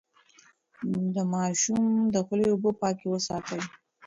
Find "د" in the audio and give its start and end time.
1.13-1.15, 2.13-2.15